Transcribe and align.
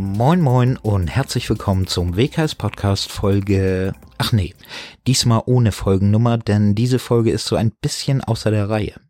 Moin 0.00 0.40
moin 0.40 0.76
und 0.76 1.08
herzlich 1.08 1.50
willkommen 1.50 1.88
zum 1.88 2.16
WKS 2.16 2.54
Podcast 2.54 3.10
Folge. 3.10 3.92
Ach 4.16 4.30
nee, 4.30 4.54
diesmal 5.08 5.42
ohne 5.46 5.72
Folgennummer, 5.72 6.38
denn 6.38 6.76
diese 6.76 7.00
Folge 7.00 7.32
ist 7.32 7.46
so 7.46 7.56
ein 7.56 7.72
bisschen 7.72 8.22
außer 8.22 8.52
der 8.52 8.70
Reihe. 8.70 9.00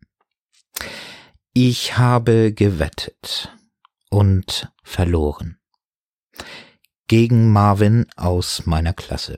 Ich 1.53 1.99
habe 1.99 2.53
gewettet 2.53 3.55
und 4.09 4.71
verloren. 4.83 5.59
Gegen 7.07 7.51
Marvin 7.51 8.07
aus 8.15 8.65
meiner 8.65 8.93
Klasse. 8.93 9.37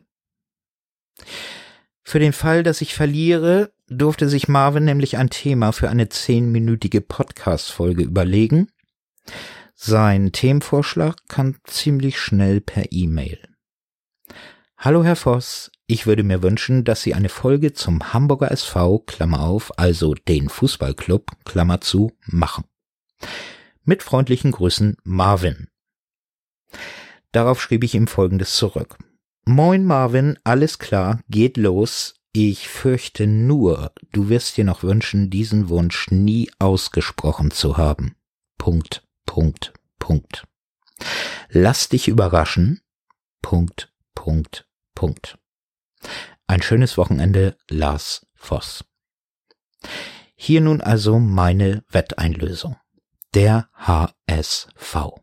Für 2.02 2.20
den 2.20 2.32
Fall, 2.32 2.64
dass 2.64 2.80
ich 2.80 2.94
verliere, 2.94 3.74
durfte 3.88 4.30
sich 4.30 4.48
Marvin 4.48 4.86
nämlich 4.86 5.18
ein 5.18 5.30
Thema 5.30 5.74
für 5.74 5.90
eine 5.90 6.08
zehnminütige 6.08 7.02
Podcast-Folge 7.02 8.04
überlegen. 8.04 8.72
Sein 9.84 10.32
Themenvorschlag 10.32 11.28
kam 11.28 11.56
ziemlich 11.64 12.20
schnell 12.20 12.62
per 12.62 12.92
E-Mail. 12.92 13.40
Hallo 14.78 15.04
Herr 15.04 15.16
Voss, 15.16 15.72
ich 15.88 16.06
würde 16.06 16.22
mir 16.22 16.44
wünschen, 16.44 16.84
dass 16.84 17.02
Sie 17.02 17.16
eine 17.16 17.30
Folge 17.30 17.74
zum 17.74 18.14
Hamburger 18.14 18.52
SV, 18.52 19.00
Klammer 19.00 19.40
auf, 19.40 19.80
also 19.80 20.14
den 20.14 20.50
Fußballclub, 20.50 21.32
Klammer 21.46 21.82
zu, 21.82 22.12
machen. 22.28 22.66
Mit 23.84 24.04
freundlichen 24.04 24.52
Grüßen 24.52 24.98
Marvin. 25.04 25.68
Darauf 27.32 27.60
schrieb 27.60 27.84
ich 27.84 27.96
ihm 27.96 28.06
folgendes 28.06 28.54
zurück. 28.54 29.00
Moin 29.46 29.84
Marvin, 29.84 30.38
alles 30.44 30.78
klar, 30.78 31.22
geht 31.28 31.58
los. 31.58 32.14
Ich 32.34 32.70
fürchte 32.70 33.26
nur, 33.26 33.94
du 34.12 34.30
wirst 34.30 34.58
dir 34.58 34.64
noch 34.64 34.84
wünschen, 34.84 35.32
diesen 35.32 35.70
Wunsch 35.70 36.12
nie 36.12 36.52
ausgesprochen 36.60 37.50
zu 37.50 37.78
haben. 37.78 38.16
Punkt, 38.60 39.02
Punkt, 39.26 39.74
Punkt. 40.00 40.48
Lass 41.50 41.90
dich 41.90 42.08
überraschen. 42.08 42.82
Punkt, 43.42 43.92
Punkt, 44.16 44.68
Punkt. 44.96 45.38
Ein 46.48 46.62
schönes 46.62 46.98
Wochenende, 46.98 47.58
Lars 47.70 48.26
Voss. 48.36 48.84
Hier 50.36 50.62
nun 50.62 50.82
also 50.82 51.20
meine 51.20 51.84
Wetteinlösung. 51.90 52.76
Der 53.34 53.70
HSV. 53.76 55.22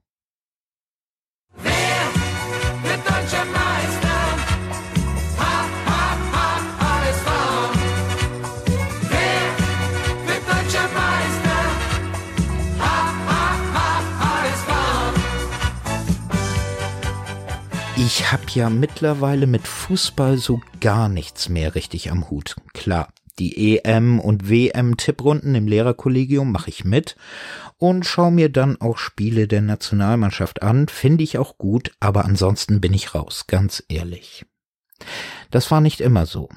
Ich 18.28 18.32
habe 18.32 18.44
ja 18.52 18.68
mittlerweile 18.68 19.46
mit 19.46 19.66
Fußball 19.66 20.36
so 20.36 20.60
gar 20.80 21.08
nichts 21.08 21.48
mehr 21.48 21.74
richtig 21.74 22.10
am 22.10 22.28
Hut. 22.28 22.56
Klar, 22.74 23.08
die 23.38 23.78
EM 23.78 24.20
und 24.20 24.50
WM 24.50 24.98
Tipprunden 24.98 25.54
im 25.54 25.66
Lehrerkollegium 25.66 26.52
mache 26.52 26.68
ich 26.68 26.84
mit 26.84 27.16
und 27.78 28.04
schaue 28.04 28.30
mir 28.30 28.50
dann 28.50 28.78
auch 28.82 28.98
Spiele 28.98 29.48
der 29.48 29.62
Nationalmannschaft 29.62 30.60
an, 30.60 30.88
finde 30.88 31.24
ich 31.24 31.38
auch 31.38 31.56
gut, 31.56 31.92
aber 32.00 32.26
ansonsten 32.26 32.82
bin 32.82 32.92
ich 32.92 33.14
raus, 33.14 33.46
ganz 33.46 33.82
ehrlich. 33.88 34.44
Das 35.50 35.70
war 35.70 35.80
nicht 35.80 36.02
immer 36.02 36.26
so. 36.26 36.50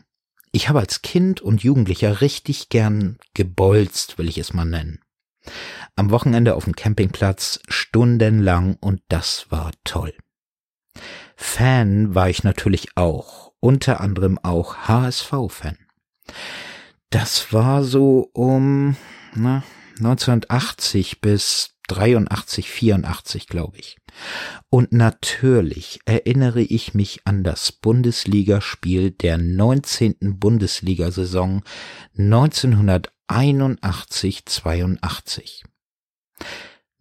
Ich 0.52 0.68
habe 0.68 0.82
als 0.82 1.02
Kind 1.02 1.40
und 1.40 1.64
Jugendlicher 1.64 2.20
richtig 2.20 2.68
gern 2.68 3.18
gebolzt, 3.34 4.18
will 4.18 4.28
ich 4.28 4.40
es 4.40 4.52
mal 4.52 4.66
nennen. 4.66 5.00
Am 5.96 6.12
Wochenende 6.12 6.56
auf 6.56 6.66
dem 6.66 6.76
Campingplatz 6.76 7.62
stundenlang 7.70 8.76
und 8.82 9.02
das 9.08 9.46
war 9.52 9.72
toll. 9.86 10.14
Fan 11.36 12.16
war 12.16 12.30
ich 12.30 12.44
natürlich 12.44 12.96
auch, 12.96 13.52
unter 13.60 14.02
anderem 14.02 14.40
auch 14.40 14.88
HSV-Fan. 14.88 15.78
Das 17.10 17.52
war 17.52 17.84
so 17.84 18.30
um 18.34 18.96
na, 19.34 19.64
1980 19.98 21.22
bis 21.22 21.72
83, 21.88 22.70
84, 22.70 23.48
glaube 23.48 23.78
ich. 23.78 23.98
Und 24.70 24.94
natürlich 24.94 26.00
erinnere 26.06 26.62
ich 26.62 26.94
mich 26.94 27.22
an 27.26 27.44
das 27.44 27.72
Bundesligaspiel 27.72 29.10
der 29.12 29.38
19. 29.38 30.40
Bundesliga-Saison 30.40 31.64
1981, 32.18 34.46
82. 34.46 35.64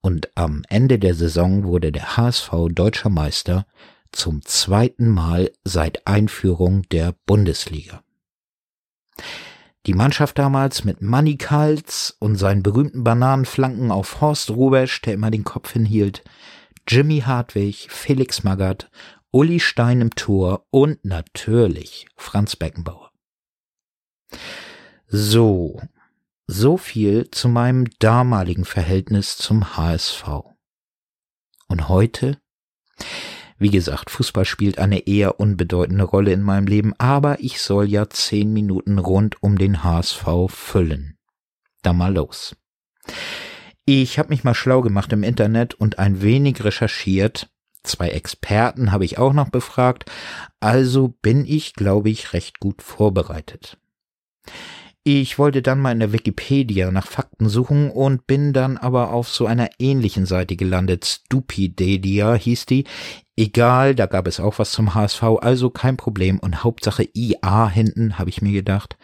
und 0.00 0.28
am 0.36 0.62
Ende 0.68 0.98
der 0.98 1.14
Saison 1.14 1.64
wurde 1.64 1.92
der 1.92 2.16
HSV 2.16 2.50
deutscher 2.70 3.10
Meister 3.10 3.66
zum 4.12 4.42
zweiten 4.44 5.08
Mal 5.08 5.50
seit 5.64 6.06
Einführung 6.06 6.82
der 6.90 7.14
Bundesliga. 7.26 8.02
Die 9.86 9.94
Mannschaft 9.94 10.38
damals 10.38 10.84
mit 10.84 11.00
Manny 11.00 11.36
Kals 11.36 12.16
und 12.18 12.36
seinen 12.36 12.62
berühmten 12.62 13.04
Bananenflanken 13.04 13.90
auf 13.90 14.20
Horst 14.20 14.50
Rubesch, 14.50 15.00
der 15.02 15.14
immer 15.14 15.30
den 15.30 15.44
Kopf 15.44 15.72
hinhielt, 15.72 16.24
Jimmy 16.86 17.20
Hartwig, 17.20 17.88
Felix 17.90 18.44
Magath, 18.44 18.90
Uli 19.30 19.60
Stein 19.60 20.00
im 20.00 20.14
Tor 20.14 20.66
und 20.70 21.04
natürlich 21.04 22.06
Franz 22.16 22.56
Beckenbauer. 22.56 23.10
So, 25.10 25.80
so 26.46 26.76
viel 26.76 27.30
zu 27.30 27.48
meinem 27.48 27.86
damaligen 27.98 28.66
Verhältnis 28.66 29.38
zum 29.38 29.74
HSV. 29.74 30.26
Und 31.66 31.88
heute? 31.88 32.38
Wie 33.56 33.70
gesagt, 33.70 34.10
Fußball 34.10 34.44
spielt 34.44 34.78
eine 34.78 35.06
eher 35.06 35.40
unbedeutende 35.40 36.04
Rolle 36.04 36.34
in 36.34 36.42
meinem 36.42 36.66
Leben, 36.66 36.92
aber 36.98 37.40
ich 37.40 37.62
soll 37.62 37.86
ja 37.88 38.10
zehn 38.10 38.52
Minuten 38.52 38.98
rund 38.98 39.42
um 39.42 39.56
den 39.56 39.82
HSV 39.82 40.26
füllen. 40.48 41.16
Da 41.80 41.94
mal 41.94 42.12
los. 42.12 42.54
Ich 43.86 44.18
habe 44.18 44.28
mich 44.28 44.44
mal 44.44 44.52
schlau 44.52 44.82
gemacht 44.82 45.10
im 45.14 45.22
Internet 45.22 45.72
und 45.72 45.98
ein 45.98 46.20
wenig 46.20 46.62
recherchiert. 46.64 47.48
Zwei 47.82 48.10
Experten 48.10 48.92
habe 48.92 49.06
ich 49.06 49.16
auch 49.16 49.32
noch 49.32 49.48
befragt, 49.48 50.04
also 50.60 51.08
bin 51.22 51.46
ich, 51.46 51.72
glaube 51.72 52.10
ich, 52.10 52.34
recht 52.34 52.60
gut 52.60 52.82
vorbereitet. 52.82 53.78
Ich 55.10 55.38
wollte 55.38 55.62
dann 55.62 55.80
mal 55.80 55.92
in 55.92 56.00
der 56.00 56.12
Wikipedia 56.12 56.90
nach 56.90 57.06
Fakten 57.06 57.48
suchen 57.48 57.90
und 57.90 58.26
bin 58.26 58.52
dann 58.52 58.76
aber 58.76 59.10
auf 59.10 59.30
so 59.30 59.46
einer 59.46 59.70
ähnlichen 59.78 60.26
Seite 60.26 60.54
gelandet. 60.54 61.06
Stupidedia 61.06 62.34
hieß 62.34 62.66
die. 62.66 62.84
Egal, 63.34 63.94
da 63.94 64.04
gab 64.04 64.26
es 64.26 64.38
auch 64.38 64.58
was 64.58 64.70
zum 64.70 64.94
HSV, 64.94 65.22
also 65.40 65.70
kein 65.70 65.96
Problem. 65.96 66.38
Und 66.38 66.62
Hauptsache 66.62 67.08
IA 67.14 67.70
hinten, 67.70 68.18
habe 68.18 68.28
ich 68.28 68.42
mir 68.42 68.52
gedacht. 68.52 68.98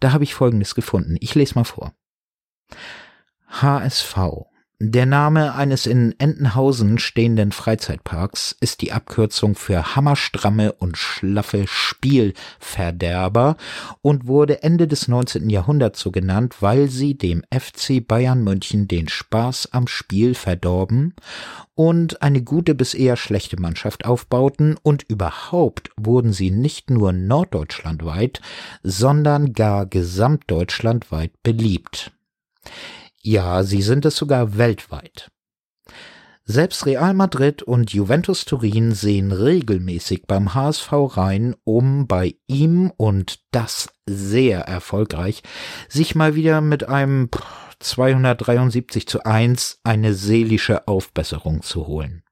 Da 0.00 0.10
habe 0.10 0.24
ich 0.24 0.34
Folgendes 0.34 0.74
gefunden. 0.74 1.16
Ich 1.20 1.36
lese 1.36 1.54
mal 1.54 1.62
vor. 1.62 1.92
HSV 3.46 4.16
der 4.90 5.06
Name 5.06 5.54
eines 5.54 5.86
in 5.86 6.18
Entenhausen 6.18 6.98
stehenden 6.98 7.52
Freizeitparks 7.52 8.56
ist 8.60 8.82
die 8.82 8.92
Abkürzung 8.92 9.54
für 9.54 9.94
hammerstramme 9.94 10.72
und 10.72 10.98
schlaffe 10.98 11.66
Spielverderber 11.66 13.56
und 14.02 14.26
wurde 14.26 14.62
Ende 14.62 14.88
des 14.88 15.06
19. 15.06 15.48
Jahrhunderts 15.48 16.00
so 16.00 16.10
genannt, 16.10 16.56
weil 16.60 16.88
sie 16.88 17.16
dem 17.16 17.42
FC 17.52 18.06
Bayern 18.06 18.42
München 18.42 18.88
den 18.88 19.08
Spaß 19.08 19.68
am 19.72 19.86
Spiel 19.86 20.34
verdorben 20.34 21.14
und 21.74 22.20
eine 22.22 22.42
gute 22.42 22.74
bis 22.74 22.94
eher 22.94 23.16
schlechte 23.16 23.60
Mannschaft 23.60 24.04
aufbauten 24.04 24.76
und 24.82 25.04
überhaupt 25.04 25.90
wurden 25.96 26.32
sie 26.32 26.50
nicht 26.50 26.90
nur 26.90 27.12
norddeutschlandweit, 27.12 28.40
sondern 28.82 29.52
gar 29.52 29.86
gesamtdeutschlandweit 29.86 31.30
beliebt. 31.42 32.12
Ja, 33.26 33.62
sie 33.62 33.80
sind 33.80 34.04
es 34.04 34.16
sogar 34.16 34.58
weltweit. 34.58 35.30
Selbst 36.44 36.84
Real 36.84 37.14
Madrid 37.14 37.62
und 37.62 37.90
Juventus 37.94 38.44
Turin 38.44 38.92
sehen 38.92 39.32
regelmäßig 39.32 40.26
beim 40.26 40.52
HSV 40.52 40.92
rein, 41.16 41.56
um 41.64 42.06
bei 42.06 42.34
ihm 42.46 42.92
und 42.98 43.40
das 43.50 43.88
sehr 44.06 44.60
erfolgreich 44.60 45.42
sich 45.88 46.14
mal 46.14 46.34
wieder 46.34 46.60
mit 46.60 46.86
einem 46.86 47.30
273 47.78 49.08
zu 49.08 49.24
1 49.24 49.80
eine 49.84 50.12
seelische 50.12 50.86
Aufbesserung 50.86 51.62
zu 51.62 51.86
holen. 51.86 52.24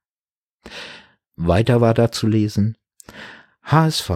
Weiter 1.36 1.80
war 1.80 1.94
da 1.94 2.12
zu 2.12 2.26
lesen 2.26 2.76
HSV 3.62 4.10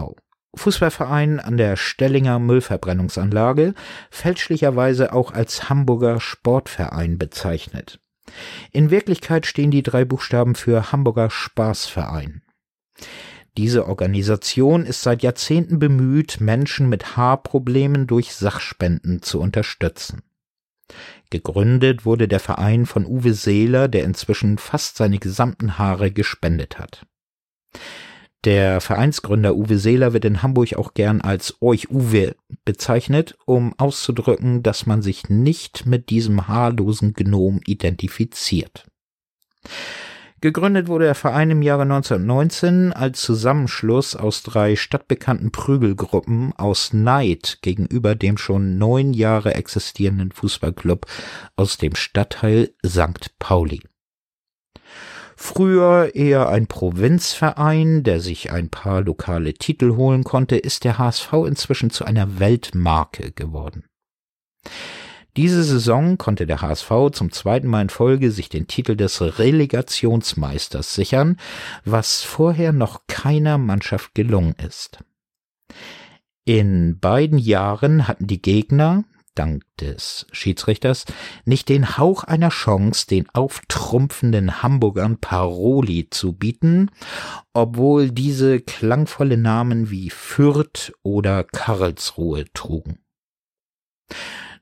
Fußballverein 0.57 1.39
an 1.41 1.57
der 1.57 1.77
Stellinger 1.77 2.39
Müllverbrennungsanlage, 2.39 3.75
fälschlicherweise 4.11 5.13
auch 5.13 5.33
als 5.33 5.69
Hamburger 5.69 6.21
Sportverein 6.21 7.19
bezeichnet. 7.19 8.01
In 8.73 8.91
Wirklichkeit 8.91 9.47
stehen 9.47 9.71
die 9.71 9.83
drei 9.83 10.05
Buchstaben 10.05 10.55
für 10.55 10.91
Hamburger 10.93 11.31
Spaßverein. 11.31 12.43
Diese 13.57 13.87
Organisation 13.87 14.85
ist 14.85 15.03
seit 15.03 15.23
Jahrzehnten 15.23 15.79
bemüht, 15.79 16.41
Menschen 16.41 16.89
mit 16.89 17.17
Haarproblemen 17.17 18.07
durch 18.07 18.35
Sachspenden 18.35 19.23
zu 19.23 19.41
unterstützen. 19.41 20.23
Gegründet 21.31 22.05
wurde 22.05 22.29
der 22.29 22.41
Verein 22.41 22.87
von 22.87 23.07
Uwe 23.07 23.33
Seeler, 23.33 23.89
der 23.89 24.05
inzwischen 24.05 24.59
fast 24.59 24.97
seine 24.97 25.19
gesamten 25.19 25.79
Haare 25.79 26.13
gespendet 26.13 26.79
hat. 26.79 27.07
Der 28.47 28.81
Vereinsgründer 28.81 29.57
Uwe 29.57 29.77
Seeler 29.77 30.13
wird 30.13 30.25
in 30.25 30.41
Hamburg 30.41 30.75
auch 30.77 30.95
gern 30.95 31.21
als 31.21 31.61
Euch 31.61 31.91
Uwe 31.91 32.37
bezeichnet, 32.65 33.37
um 33.45 33.75
auszudrücken, 33.77 34.63
dass 34.63 34.87
man 34.87 35.03
sich 35.03 35.29
nicht 35.29 35.85
mit 35.85 36.11
diesem 36.11 36.47
haarlosen 36.47 37.13
Gnom 37.13 37.61
identifiziert. 37.67 38.87
Gegründet 40.41 40.87
wurde 40.87 41.07
der 41.07 41.17
Verein 41.17 41.51
im 41.51 41.63
Jahre 41.63 41.83
1919 41.83 42.93
als 42.93 43.21
Zusammenschluss 43.23 44.15
aus 44.15 44.45
drei 44.45 44.77
stadtbekannten 44.77 45.51
Prügelgruppen 45.51 46.53
aus 46.53 46.93
Neid 46.93 47.59
gegenüber 47.63 48.15
dem 48.15 48.39
schon 48.39 48.79
neun 48.79 49.13
Jahre 49.13 49.57
existierenden 49.57 50.31
Fußballclub 50.31 51.07
aus 51.57 51.79
dem 51.79 51.97
Stadtteil 51.97 52.71
St. 52.87 53.37
Pauli. 53.41 53.81
Früher 55.39 56.15
eher 56.15 56.49
ein 56.49 56.67
Provinzverein, 56.67 58.03
der 58.03 58.21
sich 58.21 58.51
ein 58.53 58.71
paar 58.71 59.03
lokale 59.03 59.53
Titel 59.53 59.95
holen 59.95 60.25
konnte, 60.25 60.57
ist 60.57 60.85
der 60.85 60.99
HSV 60.99 61.33
inzwischen 61.47 61.91
zu 61.91 62.07
einer 62.07 62.39
Weltmarke 62.39 63.33
geworden. 63.33 63.85
Diese 65.37 65.63
Saison 65.63 66.17
konnte 66.17 66.47
der 66.47 66.63
HSV 66.63 66.91
zum 67.13 67.31
zweiten 67.31 67.69
Mal 67.69 67.83
in 67.83 67.89
Folge 67.91 68.31
sich 68.31 68.49
den 68.49 68.67
Titel 68.67 68.97
des 68.97 69.39
Relegationsmeisters 69.39 70.95
sichern, 70.95 71.37
was 71.85 72.23
vorher 72.23 72.73
noch 72.73 73.03
keiner 73.07 73.59
Mannschaft 73.59 74.15
gelungen 74.15 74.55
ist. 74.67 75.05
In 76.47 76.99
beiden 76.99 77.39
Jahren 77.39 78.09
hatten 78.09 78.27
die 78.27 78.41
Gegner, 78.41 79.05
dank 79.39 79.63
des 79.81 80.27
Schiedsrichters 80.33 81.05
nicht 81.45 81.69
den 81.69 81.97
Hauch 81.97 82.25
einer 82.25 82.49
Chance, 82.49 83.07
den 83.07 83.29
auftrumpfenden 83.33 84.63
Hamburgern 84.63 85.19
Paroli 85.19 86.09
zu 86.11 86.33
bieten, 86.33 86.91
obwohl 87.53 88.11
diese 88.11 88.61
klangvolle 88.61 89.37
Namen 89.37 89.91
wie 89.91 90.11
Fürth 90.11 90.93
oder 91.03 91.45
Karlsruhe 91.45 92.45
trugen. 92.53 92.99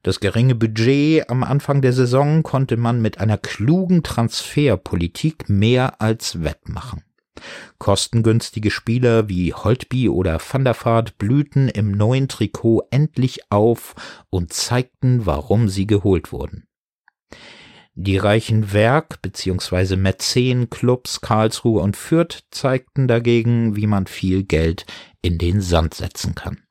Das 0.03 0.21
geringe 0.21 0.55
Budget 0.55 1.31
am 1.31 1.43
Anfang 1.43 1.81
der 1.81 1.95
Saison 1.95 2.43
konnte 2.43 2.77
man 2.77 3.01
mit 3.01 3.21
einer 3.21 3.39
klugen 3.39 4.03
Transferpolitik 4.03 5.49
mehr 5.49 6.03
als 6.03 6.43
wettmachen. 6.43 7.03
Kostengünstige 7.79 8.71
Spieler 8.71 9.29
wie 9.29 9.53
Holtby 9.53 10.09
oder 10.09 10.41
Van 10.41 10.65
der 10.65 10.75
Vaart 10.75 11.19
blühten 11.19 11.69
im 11.69 11.93
neuen 11.93 12.29
Trikot 12.29 12.83
endlich 12.91 13.51
auf 13.51 13.95
und 14.31 14.53
zeigten, 14.53 15.27
warum 15.27 15.69
sie 15.69 15.87
geholt 15.87 16.33
wurden. 16.33 16.67
Die 17.97 18.17
reichen 18.17 18.73
Werk- 18.73 19.23
bzw. 19.23 19.97
Mäzenclubs 19.97 21.21
Karlsruhe 21.21 21.81
und 21.81 21.97
Fürth 21.97 22.43
zeigten 22.51 23.07
dagegen, 23.07 23.77
wie 23.77 23.87
man 23.87 24.09
viel 24.09 24.43
Geld 24.43 24.85
in 25.23 25.39
den 25.39 25.61
Sand 25.61 25.95
setzen 25.95 26.35
kann. 26.35 26.65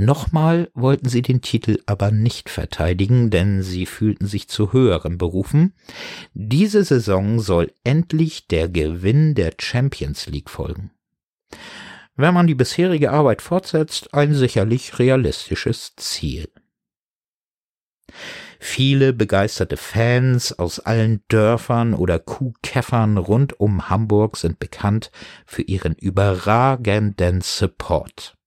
Nochmal 0.00 0.70
wollten 0.72 1.10
sie 1.10 1.20
den 1.20 1.42
Titel 1.42 1.78
aber 1.84 2.10
nicht 2.10 2.48
verteidigen, 2.48 3.28
denn 3.28 3.62
sie 3.62 3.84
fühlten 3.84 4.26
sich 4.26 4.48
zu 4.48 4.72
höheren 4.72 5.18
berufen. 5.18 5.74
Diese 6.32 6.84
Saison 6.84 7.38
soll 7.38 7.70
endlich 7.84 8.46
der 8.46 8.70
Gewinn 8.70 9.34
der 9.34 9.52
Champions 9.60 10.26
League 10.26 10.48
folgen. 10.48 10.90
Wenn 12.16 12.32
man 12.32 12.46
die 12.46 12.54
bisherige 12.54 13.10
Arbeit 13.10 13.42
fortsetzt, 13.42 14.14
ein 14.14 14.32
sicherlich 14.32 14.98
realistisches 14.98 15.92
Ziel. 15.96 16.48
Viele 18.58 19.12
begeisterte 19.12 19.76
Fans 19.76 20.58
aus 20.58 20.80
allen 20.80 21.22
Dörfern 21.28 21.92
oder 21.92 22.18
Kuhkäffern 22.18 23.18
rund 23.18 23.60
um 23.60 23.90
Hamburg 23.90 24.38
sind 24.38 24.58
bekannt 24.60 25.10
für 25.44 25.60
ihren 25.60 25.94
überragenden 25.94 27.42
Support. 27.42 28.39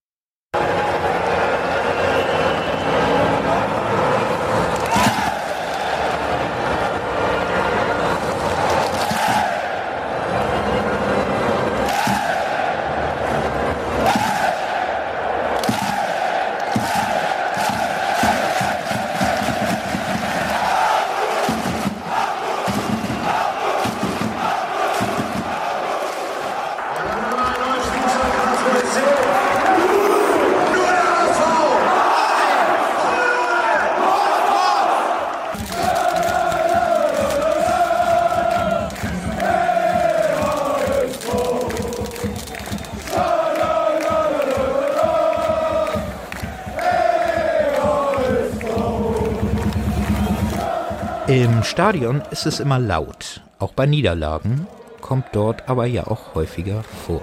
Im 51.64 51.68
Stadion 51.68 52.20
ist 52.30 52.44
es 52.44 52.60
immer 52.60 52.78
laut. 52.78 53.40
Auch 53.58 53.72
bei 53.72 53.86
Niederlagen 53.86 54.66
kommt 55.00 55.24
dort 55.32 55.66
aber 55.66 55.86
ja 55.86 56.06
auch 56.06 56.34
häufiger 56.34 56.82
vor. 57.06 57.22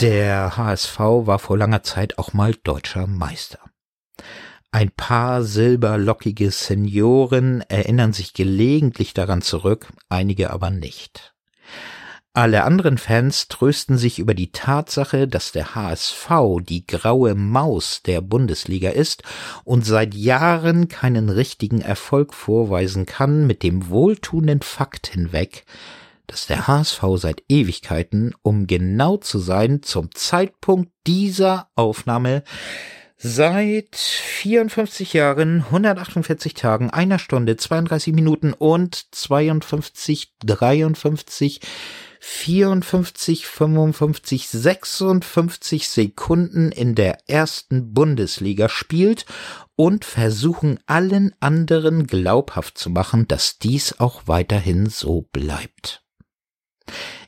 Der 0.00 0.56
HSV 0.56 0.98
war 0.98 1.38
vor 1.38 1.56
langer 1.56 1.84
Zeit 1.84 2.18
auch 2.18 2.32
mal 2.32 2.52
deutscher 2.64 3.06
Meister. 3.06 3.60
Ein 4.72 4.90
paar 4.90 5.44
silberlockige 5.44 6.50
Senioren 6.50 7.60
erinnern 7.68 8.12
sich 8.12 8.34
gelegentlich 8.34 9.14
daran 9.14 9.40
zurück, 9.40 9.86
einige 10.08 10.50
aber 10.50 10.70
nicht. 10.70 11.32
Alle 12.32 12.64
anderen 12.64 12.98
Fans 12.98 13.46
trösten 13.46 13.96
sich 13.96 14.18
über 14.18 14.34
die 14.34 14.50
Tatsache, 14.50 15.28
dass 15.28 15.52
der 15.52 15.76
HSV 15.76 16.28
die 16.60 16.84
graue 16.84 17.36
Maus 17.36 18.02
der 18.02 18.20
Bundesliga 18.20 18.90
ist 18.90 19.22
und 19.62 19.86
seit 19.86 20.12
Jahren 20.16 20.88
keinen 20.88 21.28
richtigen 21.28 21.80
Erfolg 21.80 22.34
vorweisen 22.34 23.06
kann, 23.06 23.46
mit 23.46 23.62
dem 23.62 23.88
wohltuenden 23.88 24.62
Fakt 24.62 25.06
hinweg, 25.06 25.64
dass 26.26 26.46
der 26.46 26.66
HSV 26.66 27.02
seit 27.16 27.42
Ewigkeiten, 27.48 28.34
um 28.42 28.66
genau 28.66 29.16
zu 29.16 29.38
sein, 29.38 29.82
zum 29.82 30.14
Zeitpunkt 30.14 30.90
dieser 31.06 31.68
Aufnahme 31.74 32.42
seit 33.16 33.96
54 33.96 35.14
Jahren, 35.14 35.64
148 35.64 36.52
Tagen, 36.52 36.90
einer 36.90 37.18
Stunde, 37.18 37.56
32 37.56 38.12
Minuten 38.12 38.52
und 38.52 39.14
52, 39.14 40.34
53, 40.44 41.60
54, 42.20 43.46
55, 43.46 44.48
56 44.48 45.88
Sekunden 45.88 46.70
in 46.70 46.94
der 46.94 47.18
ersten 47.26 47.94
Bundesliga 47.94 48.68
spielt 48.68 49.24
und 49.76 50.04
versuchen 50.04 50.78
allen 50.86 51.34
anderen 51.40 52.06
glaubhaft 52.06 52.76
zu 52.76 52.90
machen, 52.90 53.26
dass 53.26 53.58
dies 53.58 54.00
auch 54.00 54.22
weiterhin 54.26 54.86
so 54.86 55.28
bleibt. 55.32 56.03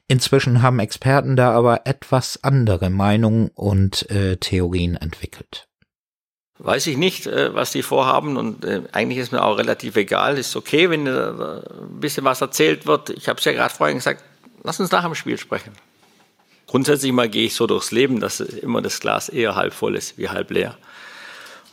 Inzwischen 0.08 0.62
haben 0.62 0.78
Experten 0.78 1.36
da 1.36 1.52
aber 1.52 1.86
etwas 1.86 2.42
andere 2.42 2.90
Meinungen 2.90 3.50
und 3.54 4.08
äh, 4.10 4.36
Theorien 4.36 4.96
entwickelt. 4.96 5.68
Weiß 6.58 6.86
ich 6.86 6.96
nicht, 6.96 7.26
äh, 7.26 7.54
was 7.54 7.72
die 7.72 7.82
vorhaben 7.82 8.36
und 8.36 8.64
äh, 8.64 8.82
eigentlich 8.92 9.18
ist 9.18 9.32
mir 9.32 9.42
auch 9.42 9.58
relativ 9.58 9.96
egal. 9.96 10.38
Ist 10.38 10.56
okay, 10.56 10.88
wenn 10.88 11.06
äh, 11.06 11.10
ein 11.10 12.00
bisschen 12.00 12.25
was 12.25 12.40
erzählt 12.40 12.86
wird. 12.86 13.10
Ich 13.10 13.28
habe 13.28 13.38
es 13.38 13.44
ja 13.44 13.52
gerade 13.52 13.75
vorhin 13.75 13.98
gesagt, 13.98 14.25
lass 14.62 14.80
uns 14.80 14.90
nach 14.90 15.04
dem 15.04 15.14
Spiel 15.14 15.38
sprechen. 15.38 15.72
Grundsätzlich 16.66 17.12
mal 17.12 17.28
gehe 17.28 17.46
ich 17.46 17.54
so 17.54 17.66
durchs 17.66 17.92
Leben, 17.92 18.20
dass 18.20 18.40
immer 18.40 18.80
das 18.82 19.00
Glas 19.00 19.28
eher 19.28 19.54
halb 19.54 19.75
voll 19.75 19.96
ist 19.96 20.18
wie 20.18 20.28
halb 20.28 20.50
leer. 20.50 20.76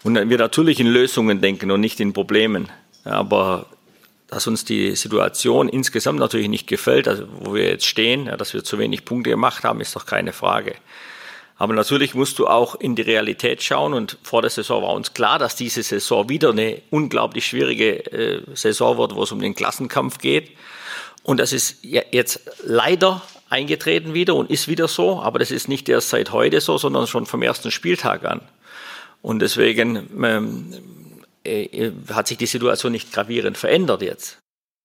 Und 0.03 0.15
wir 0.29 0.37
natürlich 0.37 0.79
in 0.79 0.87
Lösungen 0.87 1.39
denken 1.39 1.71
und 1.71 1.79
nicht 1.79 1.99
in 1.99 2.11
Problemen. 2.11 2.69
Aber 3.05 3.67
dass 4.33 4.47
uns 4.47 4.65
die 4.65 4.95
Situation 4.95 5.69
insgesamt 5.69 6.19
natürlich 6.19 6.49
nicht 6.49 6.65
gefällt, 6.65 7.07
also 7.07 7.25
wo 7.39 7.53
wir 7.53 7.67
jetzt 7.67 7.85
stehen, 7.85 8.25
ja, 8.25 8.35
dass 8.35 8.53
wir 8.53 8.63
zu 8.63 8.79
wenig 8.79 9.05
Punkte 9.05 9.29
gemacht 9.29 9.63
haben, 9.63 9.79
ist 9.79 9.95
doch 9.95 10.07
keine 10.07 10.33
Frage. 10.33 10.73
Aber 11.55 11.75
natürlich 11.75 12.15
musst 12.15 12.39
du 12.39 12.47
auch 12.47 12.73
in 12.73 12.95
die 12.95 13.03
Realität 13.03 13.61
schauen 13.61 13.93
und 13.93 14.17
vor 14.23 14.41
der 14.41 14.49
Saison 14.49 14.81
war 14.81 14.89
uns 14.93 15.13
klar, 15.13 15.37
dass 15.37 15.55
diese 15.55 15.83
Saison 15.83 16.29
wieder 16.29 16.49
eine 16.49 16.81
unglaublich 16.89 17.45
schwierige 17.45 18.11
äh, 18.11 18.41
Saison 18.55 18.97
wird, 18.97 19.13
wo 19.13 19.21
es 19.21 19.31
um 19.31 19.39
den 19.39 19.53
Klassenkampf 19.53 20.17
geht. 20.17 20.49
Und 21.21 21.39
das 21.39 21.53
ist 21.53 21.83
jetzt 21.83 22.41
leider 22.65 23.21
eingetreten 23.49 24.15
wieder 24.15 24.33
und 24.33 24.49
ist 24.49 24.67
wieder 24.67 24.87
so, 24.87 25.21
aber 25.21 25.37
das 25.37 25.51
ist 25.51 25.69
nicht 25.69 25.87
erst 25.87 26.09
seit 26.09 26.31
heute 26.31 26.59
so, 26.59 26.79
sondern 26.79 27.05
schon 27.05 27.27
vom 27.27 27.43
ersten 27.43 27.69
Spieltag 27.69 28.25
an. 28.25 28.41
Und 29.21 29.43
deswegen 29.43 30.09
ähm, 30.23 31.02
äh, 31.45 31.91
hat 32.11 32.27
sich 32.27 32.37
die 32.37 32.45
Situation 32.45 32.91
nicht 32.91 33.11
gravierend 33.11 33.57
verändert 33.57 34.01
jetzt. 34.01 34.39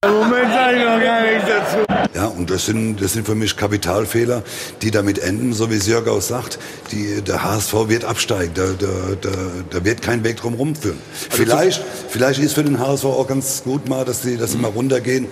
Im 0.05 0.13
Moment 0.13 0.53
sage 0.53 0.77
ich 0.77 0.85
noch 0.85 1.01
gar 1.01 1.23
nichts 1.23 1.45
dazu. 1.49 2.09
Ja, 2.15 2.27
und 2.27 2.49
das 2.51 2.67
sind, 2.67 3.03
das 3.03 3.15
sind 3.15 3.27
für 3.27 3.35
mich 3.35 3.57
Kapitalfehler, 3.57 4.45
die 4.81 4.93
damit 4.93 5.19
enden, 5.19 5.53
so 5.53 5.73
wie 5.73 5.77
Jörg 5.77 6.07
auch 6.07 6.21
sagt, 6.21 6.61
die, 6.93 7.21
der 7.21 7.43
HSV 7.43 7.89
wird 7.89 8.05
absteigen, 8.05 8.55
da, 8.55 8.67
da, 8.79 8.87
da, 9.21 9.31
da 9.71 9.85
wird 9.85 10.01
kein 10.01 10.23
Weg 10.23 10.37
drum 10.37 10.55
rumführen. 10.55 10.99
Also 11.31 11.43
vielleicht, 11.43 11.85
vielleicht 12.11 12.39
ist 12.39 12.55
für 12.55 12.63
den 12.63 12.79
HSV 12.79 13.07
auch 13.07 13.27
ganz 13.27 13.65
gut 13.65 13.89
mal, 13.89 14.05
dass 14.05 14.21
die, 14.21 14.37
dass 14.37 14.53
die 14.53 14.59
mal 14.59 14.71
runtergehen, 14.71 15.27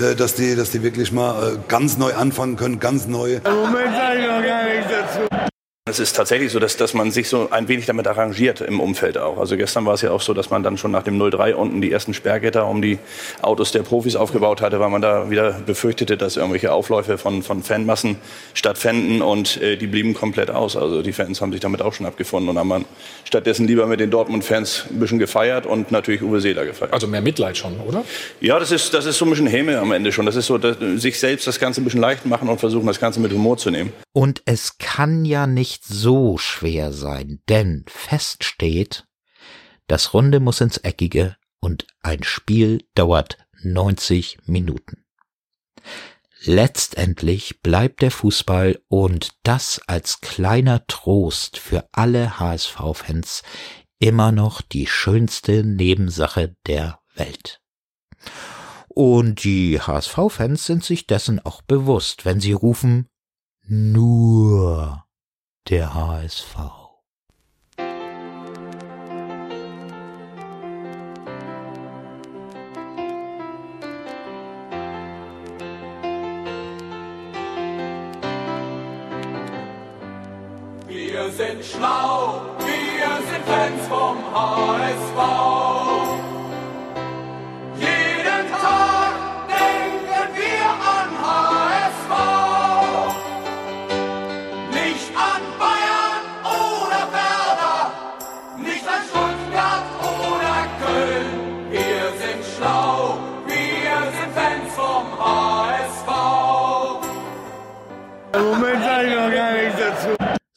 äh, 0.00 0.14
dass 0.14 0.34
die, 0.34 0.54
dass 0.54 0.70
die 0.70 0.84
wirklich 0.84 1.10
mal 1.10 1.54
äh, 1.54 1.58
ganz 1.66 1.98
neu 1.98 2.14
anfangen 2.14 2.54
können, 2.54 2.78
ganz 2.78 3.06
neu. 3.06 3.40
Im 3.44 3.56
Moment 3.56 3.92
sage 3.92 4.20
ich 4.20 4.26
noch 4.26 4.42
gar 4.44 4.64
nichts 4.64 4.86
dazu. 4.88 5.31
Es 5.92 5.98
ist 5.98 6.16
tatsächlich 6.16 6.50
so, 6.50 6.58
dass, 6.58 6.78
dass 6.78 6.94
man 6.94 7.10
sich 7.10 7.28
so 7.28 7.50
ein 7.50 7.68
wenig 7.68 7.84
damit 7.84 8.06
arrangiert 8.06 8.62
im 8.62 8.80
Umfeld 8.80 9.18
auch. 9.18 9.36
Also 9.36 9.58
gestern 9.58 9.84
war 9.84 9.92
es 9.92 10.00
ja 10.00 10.10
auch 10.10 10.22
so, 10.22 10.32
dass 10.32 10.48
man 10.48 10.62
dann 10.62 10.78
schon 10.78 10.90
nach 10.90 11.02
dem 11.02 11.20
0-3 11.20 11.52
unten 11.52 11.82
die 11.82 11.92
ersten 11.92 12.14
Sperrgitter 12.14 12.66
um 12.66 12.80
die 12.80 12.98
Autos 13.42 13.72
der 13.72 13.82
Profis 13.82 14.16
aufgebaut 14.16 14.62
hatte, 14.62 14.80
weil 14.80 14.88
man 14.88 15.02
da 15.02 15.28
wieder 15.28 15.52
befürchtete, 15.66 16.16
dass 16.16 16.38
irgendwelche 16.38 16.72
Aufläufe 16.72 17.18
von, 17.18 17.42
von 17.42 17.62
Fanmassen 17.62 18.16
stattfänden 18.54 19.20
und 19.20 19.60
äh, 19.60 19.76
die 19.76 19.86
blieben 19.86 20.14
komplett 20.14 20.50
aus. 20.50 20.78
Also 20.78 21.02
die 21.02 21.12
Fans 21.12 21.42
haben 21.42 21.52
sich 21.52 21.60
damit 21.60 21.82
auch 21.82 21.92
schon 21.92 22.06
abgefunden 22.06 22.48
und 22.48 22.58
haben 22.58 22.68
man 22.68 22.86
stattdessen 23.24 23.66
lieber 23.66 23.86
mit 23.86 24.00
den 24.00 24.10
Dortmund-Fans 24.10 24.86
ein 24.88 24.98
bisschen 24.98 25.18
gefeiert 25.18 25.66
und 25.66 25.92
natürlich 25.92 26.22
Uwe 26.22 26.40
Seeler 26.40 26.64
gefeiert. 26.64 26.94
Also 26.94 27.06
mehr 27.06 27.20
Mitleid 27.20 27.58
schon, 27.58 27.78
oder? 27.80 28.02
Ja, 28.40 28.58
das 28.58 28.72
ist, 28.72 28.94
das 28.94 29.04
ist 29.04 29.18
so 29.18 29.26
ein 29.26 29.30
bisschen 29.30 29.46
Häme 29.46 29.78
am 29.78 29.92
Ende 29.92 30.10
schon. 30.10 30.24
Das 30.24 30.36
ist 30.36 30.46
so, 30.46 30.56
dass, 30.56 30.78
sich 30.96 31.20
selbst 31.20 31.46
das 31.46 31.60
Ganze 31.60 31.82
ein 31.82 31.84
bisschen 31.84 32.00
leicht 32.00 32.24
machen 32.24 32.48
und 32.48 32.60
versuchen, 32.60 32.86
das 32.86 32.98
Ganze 32.98 33.20
mit 33.20 33.30
Humor 33.30 33.58
zu 33.58 33.70
nehmen. 33.70 33.92
Und 34.14 34.40
es 34.46 34.78
kann 34.78 35.26
ja 35.26 35.46
nicht 35.46 35.81
nicht 35.82 35.98
so 36.00 36.38
schwer 36.38 36.92
sein, 36.92 37.40
denn 37.48 37.84
fest 37.88 38.44
steht, 38.44 39.06
das 39.86 40.14
Runde 40.14 40.40
muss 40.40 40.60
ins 40.60 40.78
Eckige 40.78 41.36
und 41.60 41.86
ein 42.02 42.22
Spiel 42.22 42.84
dauert 42.94 43.38
90 43.62 44.38
Minuten. 44.46 45.04
Letztendlich 46.44 47.60
bleibt 47.60 48.02
der 48.02 48.10
Fußball 48.10 48.80
und 48.88 49.34
das 49.44 49.80
als 49.86 50.20
kleiner 50.20 50.86
Trost 50.86 51.58
für 51.58 51.88
alle 51.92 52.40
HSV-Fans 52.40 53.42
immer 54.00 54.32
noch 54.32 54.60
die 54.60 54.88
schönste 54.88 55.62
Nebensache 55.62 56.56
der 56.66 56.98
Welt. 57.14 57.60
Und 58.88 59.44
die 59.44 59.80
HSV-Fans 59.80 60.64
sind 60.64 60.84
sich 60.84 61.06
dessen 61.06 61.38
auch 61.38 61.62
bewusst, 61.62 62.24
wenn 62.24 62.40
sie 62.40 62.52
rufen, 62.52 63.08
nur 63.62 65.04
der 65.68 65.94
HSV. 65.94 66.81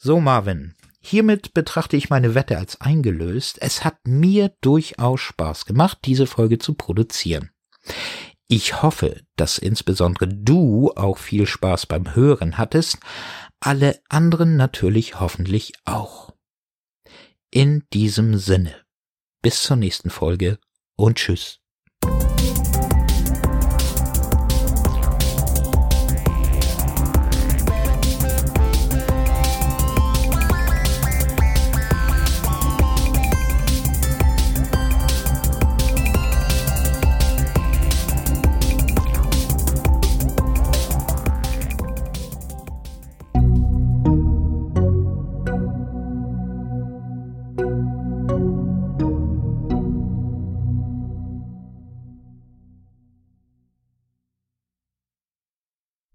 So, 0.06 0.20
Marvin. 0.20 0.76
Hiermit 1.00 1.52
betrachte 1.52 1.96
ich 1.96 2.10
meine 2.10 2.36
Wette 2.36 2.58
als 2.58 2.80
eingelöst. 2.80 3.58
Es 3.60 3.82
hat 3.82 4.06
mir 4.06 4.54
durchaus 4.60 5.20
Spaß 5.20 5.64
gemacht, 5.66 5.98
diese 6.04 6.28
Folge 6.28 6.58
zu 6.58 6.74
produzieren. 6.74 7.50
Ich 8.46 8.82
hoffe, 8.82 9.20
dass 9.34 9.58
insbesondere 9.58 10.28
du 10.28 10.92
auch 10.94 11.18
viel 11.18 11.44
Spaß 11.44 11.86
beim 11.86 12.14
Hören 12.14 12.56
hattest, 12.56 12.98
alle 13.58 13.98
anderen 14.08 14.54
natürlich 14.54 15.18
hoffentlich 15.18 15.72
auch. 15.86 16.32
In 17.50 17.82
diesem 17.92 18.38
Sinne, 18.38 18.76
bis 19.42 19.64
zur 19.64 19.74
nächsten 19.74 20.10
Folge 20.10 20.60
und 20.94 21.16
tschüss. 21.16 21.58